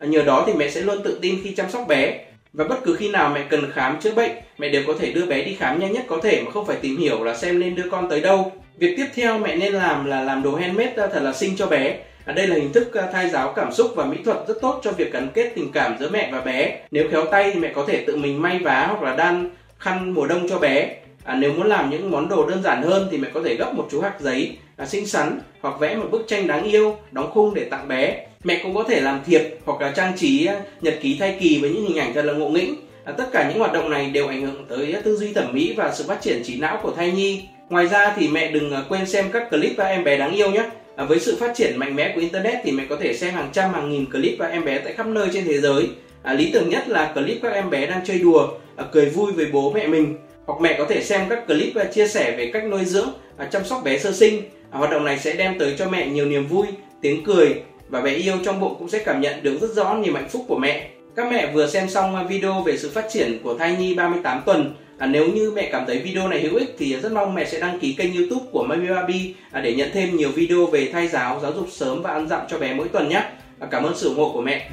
Nhờ 0.08 0.24
đó 0.24 0.44
thì 0.48 0.54
mẹ 0.54 0.70
sẽ 0.70 0.82
luôn 0.82 1.04
tự 1.04 1.20
tin 1.22 1.40
khi 1.44 1.52
chăm 1.56 1.70
sóc 1.70 1.88
bé. 1.88 2.20
Và 2.54 2.66
bất 2.66 2.84
cứ 2.84 2.96
khi 2.96 3.10
nào 3.10 3.32
mẹ 3.36 3.44
cần 3.50 3.72
khám 3.72 4.00
chữa 4.02 4.14
bệnh, 4.14 4.32
mẹ 4.58 4.70
đều 4.70 4.84
có 4.88 4.94
thể 5.00 5.12
đưa 5.12 5.26
bé 5.26 5.44
đi 5.44 5.56
khám 5.60 5.80
nhanh 5.80 5.92
nhất 5.92 6.04
có 6.08 6.20
thể 6.24 6.42
mà 6.46 6.52
không 6.52 6.66
phải 6.66 6.76
tìm 6.82 6.98
hiểu 6.98 7.24
là 7.24 7.36
xem 7.36 7.60
nên 7.60 7.76
đưa 7.76 7.90
con 7.92 8.10
tới 8.10 8.22
đâu. 8.22 8.52
Việc 8.78 8.94
tiếp 8.98 9.06
theo 9.16 9.40
mẹ 9.40 9.56
nên 9.56 9.74
làm 9.74 10.06
là 10.06 10.22
làm 10.22 10.44
đồ 10.44 10.56
handmade 10.56 10.94
à, 10.98 11.08
thật 11.08 11.20
là 11.24 11.34
xinh 11.34 11.56
cho 11.56 11.68
bé. 11.68 11.98
À, 12.26 12.34
đây 12.34 12.48
là 12.48 12.56
hình 12.56 12.74
thức 12.74 12.94
à, 12.94 13.08
thai 13.14 13.30
giáo 13.30 13.54
cảm 13.56 13.72
xúc 13.72 13.92
và 13.96 14.06
mỹ 14.06 14.18
thuật 14.26 14.38
rất 14.48 14.62
tốt 14.62 14.80
cho 14.84 14.92
việc 14.92 15.14
gắn 15.14 15.28
kết 15.34 15.52
tình 15.56 15.72
cảm 15.72 15.98
giữa 16.00 16.10
mẹ 16.10 16.30
và 16.32 16.42
bé. 16.42 16.80
Nếu 16.92 17.08
khéo 17.12 17.26
tay 17.26 17.52
thì 17.54 17.60
mẹ 17.60 17.72
có 17.76 17.86
thể 17.88 18.04
tự 18.08 18.16
mình 18.16 18.42
may 18.42 18.60
vá 18.60 18.88
hoặc 18.90 19.04
là 19.04 19.16
đan 19.16 19.50
khăn 19.80 20.14
mùa 20.14 20.28
đông 20.28 20.50
cho 20.50 20.60
bé 20.60 20.96
à, 21.24 21.36
nếu 21.36 21.54
muốn 21.54 21.68
làm 21.68 21.90
những 21.90 22.12
món 22.12 22.30
đồ 22.30 22.50
đơn 22.50 22.64
giản 22.64 22.84
hơn 22.84 23.08
thì 23.12 23.18
mẹ 23.18 23.28
có 23.34 23.42
thể 23.46 23.56
gấp 23.56 23.74
một 23.76 23.88
chú 23.92 24.02
hạt 24.02 24.14
giấy 24.20 24.58
à, 24.78 24.86
xinh 24.86 25.08
xắn 25.08 25.40
hoặc 25.62 25.80
vẽ 25.80 25.96
một 25.96 26.08
bức 26.12 26.26
tranh 26.28 26.48
đáng 26.48 26.64
yêu 26.64 26.98
đóng 27.12 27.32
khung 27.34 27.54
để 27.54 27.64
tặng 27.64 27.88
bé. 27.88 28.26
Mẹ 28.44 28.60
cũng 28.64 28.76
có 28.76 28.84
thể 28.84 29.02
làm 29.02 29.24
thiệp 29.26 29.42
hoặc 29.66 29.82
là 29.82 29.92
trang 29.92 30.18
trí 30.18 30.46
à, 30.46 30.62
nhật 30.82 31.00
ký 31.02 31.18
thai 31.20 31.38
kỳ 31.40 31.60
với 31.62 31.70
những 31.70 31.86
hình 31.88 31.98
ảnh 31.98 32.14
thật 32.14 32.26
là 32.26 32.34
ngộ 32.34 32.50
nghĩnh. 32.50 32.76
À, 33.04 33.14
tất 33.18 33.30
cả 33.32 33.50
những 33.50 33.60
hoạt 33.60 33.74
động 33.74 33.90
này 33.90 34.10
đều 34.10 34.28
ảnh 34.28 34.42
hưởng 34.42 34.66
tới 34.70 34.94
à, 34.94 35.02
tư 35.04 35.18
duy 35.18 35.34
thẩm 35.34 35.54
mỹ 35.54 35.74
và 35.78 35.94
sự 35.94 36.04
phát 36.08 36.22
triển 36.22 36.44
trí 36.44 36.60
não 36.60 36.80
của 36.84 36.92
thai 36.92 37.12
nhi. 37.12 37.44
Ngoài 37.70 37.88
ra 37.88 38.14
thì 38.16 38.28
mẹ 38.28 38.52
đừng 38.52 38.72
à, 38.72 38.84
quên 38.90 39.06
xem 39.06 39.26
các 39.34 39.50
clip 39.50 39.72
và 39.78 39.86
em 39.86 40.04
bé 40.04 40.18
đáng 40.18 40.36
yêu 40.36 40.52
nhé. 40.52 40.64
À, 40.96 41.06
với 41.06 41.20
sự 41.20 41.38
phát 41.40 41.56
triển 41.56 41.78
mạnh 41.78 41.96
mẽ 41.96 42.12
của 42.16 42.22
internet 42.22 42.56
thì 42.64 42.72
mẹ 42.72 42.86
có 42.90 42.96
thể 42.96 43.14
xem 43.14 43.34
hàng 43.34 43.50
trăm 43.54 43.74
hàng 43.74 43.90
nghìn 43.90 44.12
clip 44.12 44.36
và 44.40 44.48
em 44.48 44.66
bé 44.66 44.80
tại 44.80 44.94
khắp 44.94 45.08
nơi 45.08 45.30
trên 45.34 45.46
thế 45.46 45.62
giới. 45.62 45.88
À, 46.24 46.34
lý 46.34 46.52
tưởng 46.54 46.70
nhất 46.70 46.90
là 46.90 47.12
clip 47.14 47.38
các 47.42 47.54
em 47.54 47.70
bé 47.70 47.86
đang 47.86 48.06
chơi 48.06 48.20
đùa 48.20 48.48
à, 48.76 48.86
cười 48.92 49.06
vui 49.06 49.32
với 49.32 49.46
bố 49.54 49.72
mẹ 49.72 49.88
mình 49.88 50.18
hoặc 50.46 50.62
mẹ 50.62 50.76
có 50.78 50.86
thể 50.90 51.04
xem 51.04 51.30
các 51.30 51.48
clip 51.48 51.74
và 51.76 51.84
chia 51.84 52.08
sẻ 52.08 52.36
về 52.38 52.52
cách 52.54 52.66
nuôi 52.66 52.86
dưỡng 52.86 53.10
à, 53.38 53.50
chăm 53.52 53.66
sóc 53.66 53.84
bé 53.84 54.00
sơ 54.00 54.12
sinh 54.12 54.42
à, 54.72 54.78
hoạt 54.80 54.92
động 54.92 55.06
này 55.06 55.20
sẽ 55.20 55.34
đem 55.34 55.60
tới 55.60 55.76
cho 55.78 55.90
mẹ 55.90 56.08
nhiều 56.08 56.26
niềm 56.26 56.48
vui 56.48 56.68
tiếng 57.02 57.24
cười 57.24 57.62
và 57.90 58.02
bé 58.02 58.12
yêu 58.12 58.36
trong 58.46 58.60
bụng 58.60 58.76
cũng 58.80 58.90
sẽ 58.90 59.00
cảm 59.06 59.22
nhận 59.22 59.44
được 59.44 59.58
rất 59.62 59.74
rõ 59.74 59.94
niềm 59.94 60.16
hạnh 60.16 60.30
phúc 60.30 60.46
của 60.48 60.58
mẹ 60.58 60.90
các 61.16 61.32
mẹ 61.32 61.52
vừa 61.54 61.68
xem 61.68 61.90
xong 61.90 62.16
à, 62.16 62.24
video 62.24 62.62
về 62.62 62.78
sự 62.78 62.92
phát 62.94 63.06
triển 63.10 63.40
của 63.44 63.58
thai 63.58 63.76
nhi 63.76 63.96
38 63.96 64.42
tuần 64.46 64.76
À, 64.98 65.08
nếu 65.08 65.28
như 65.28 65.52
mẹ 65.52 65.70
cảm 65.72 65.86
thấy 65.88 66.00
video 66.00 66.28
này 66.28 66.42
hữu 66.42 66.56
ích 66.56 66.76
thì 66.78 66.96
rất 66.96 67.12
mong 67.12 67.36
mẹ 67.36 67.46
sẽ 67.46 67.60
đăng 67.60 67.80
ký 67.80 67.94
kênh 67.94 68.14
youtube 68.14 68.46
của 68.52 68.64
mami 68.64 68.88
Baby 68.88 69.36
à, 69.52 69.62
để 69.62 69.74
nhận 69.74 69.90
thêm 69.94 70.18
nhiều 70.18 70.30
video 70.32 70.66
về 70.66 70.90
thai 70.94 71.08
giáo, 71.08 71.40
giáo 71.42 71.54
dục 71.54 71.68
sớm 71.72 72.02
và 72.02 72.12
ăn 72.12 72.28
dặm 72.28 72.42
cho 72.50 72.60
bé 72.60 72.74
mỗi 72.74 72.88
tuần 72.88 73.10
nhé. 73.10 73.24
À, 73.60 73.68
cảm 73.72 73.84
ơn 73.84 73.98
sự 73.98 74.08
ủng 74.08 74.18
hộ 74.18 74.32
của 74.34 74.42
mẹ. 74.42 74.70